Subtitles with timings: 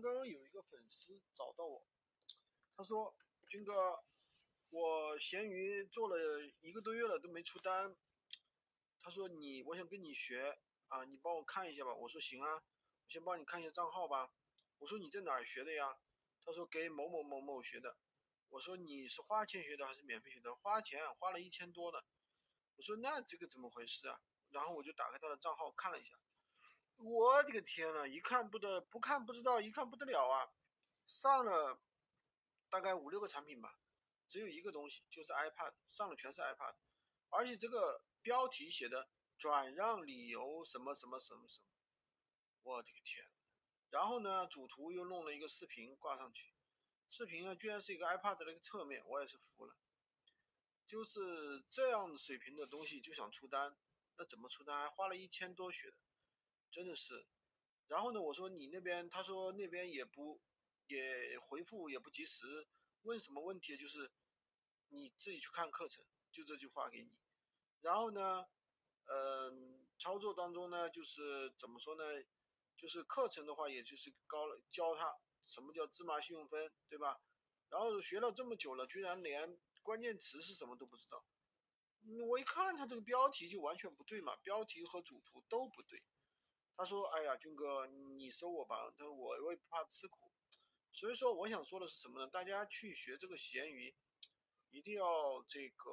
[0.00, 1.86] 刚刚有一个粉丝找到我，
[2.76, 3.16] 他说
[3.48, 4.04] ：“军哥，
[4.68, 7.96] 我闲鱼做了一个多月了都没出单。”
[9.00, 14.30] 他说：“你，我想跟你学啊，你帮我看一下吧。”我说：“行啊，我先帮你看一下账号吧。”
[14.78, 15.96] 我说：“你在哪学的呀？”
[16.44, 17.96] 他说：“给某某某某学的。”
[18.50, 21.98] 我说：“你是花钱学的还是免费学的？”花钱，花了一千多呢。
[22.76, 24.20] 我说：“那这个怎么回事啊？”
[24.50, 26.14] 然后我就打开他的账号看了一下。
[26.96, 30.48] 我的个天呐，一看不得不看不知道，一看不得了啊！
[31.06, 31.80] 上了
[32.68, 33.78] 大概五六个产品吧，
[34.28, 36.74] 只有一个东西，就是 iPad，上了全是 iPad，
[37.30, 39.08] 而且这个标题写的
[39.38, 41.66] 转让理由什么什么什么什么，
[42.62, 43.24] 我的个天！
[43.90, 46.52] 然后呢，主图又弄了一个视频挂上去，
[47.10, 49.76] 视频呢居然是一个 iPad 的那个侧面，我也是服了。
[50.86, 53.76] 就是这样水平的东西就想出单，
[54.16, 54.76] 那怎么出单？
[54.78, 55.96] 还花了一千多学的。
[56.70, 57.26] 真的是，
[57.88, 58.20] 然后呢？
[58.20, 60.40] 我说你那边，他说那边也不，
[60.86, 62.66] 也回复也不及时，
[63.02, 63.76] 问什么问题？
[63.76, 64.10] 就是
[64.88, 67.10] 你自己去看课程，就这句话给你。
[67.80, 68.46] 然后呢，
[69.06, 72.04] 嗯，操作当中呢，就是怎么说呢？
[72.76, 77.18] 就是课程的话，也就是高了教他什么叫芝麻信用分，对吧？
[77.70, 81.24] 然后学了这么久了，居然连关键词是什么都不知道。
[82.28, 86.02] 我一看他这个标题就完全不对嘛，标题和主图都不对。
[86.76, 88.92] 他说：“哎呀，军哥，你收我吧。
[88.98, 90.30] 他说我我也不怕吃苦，
[90.92, 92.28] 所以说我想说的是什么呢？
[92.30, 93.94] 大家去学这个闲鱼，
[94.68, 95.90] 一定要这个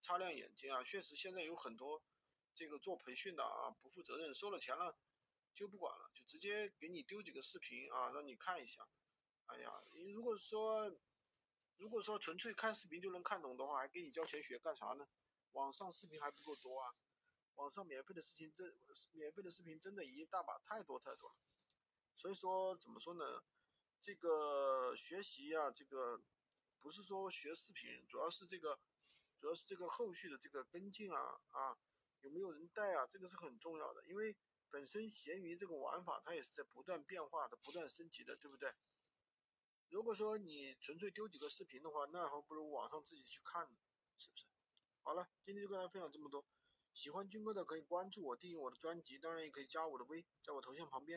[0.00, 0.82] 擦亮眼睛啊！
[0.82, 2.02] 确实现在有很多
[2.54, 4.96] 这个做培训的啊，不负责任，收了钱了
[5.54, 8.88] 就不管了，就直接给你丢几个视频啊，让你看一下。
[9.46, 10.90] 哎呀，你如果说
[11.76, 15.06] 如果说纯粹看视频就能看懂的话，还给你交钱学干啥呢？
[15.52, 16.94] 网上视频还不够多啊。”
[17.56, 18.74] 网上免费的视频真，
[19.12, 21.36] 免费的视频真的一大把，太多太多了。
[22.14, 23.42] 所以说怎么说呢？
[24.00, 26.22] 这个学习啊，这个
[26.78, 28.78] 不是说学视频，主要是这个，
[29.40, 31.76] 主要是这个后续的这个跟进啊啊，
[32.20, 33.06] 有没有人带啊？
[33.06, 34.36] 这个是很重要的，因为
[34.70, 38.72] 本身闲鱼这个玩法它也是在不断变化的、不断升级的，对不对？
[39.88, 43.76] 如果说你纯粹丢几个视频的话，那还不如网上自己去看呢，
[44.18, 44.44] 是不是？
[45.02, 46.44] 好了，今天就跟大家分享这么多。
[46.96, 51.14] 喜欢军哥的可以关注我，订阅我的专辑，当然也可以加我的微，在我头像旁边。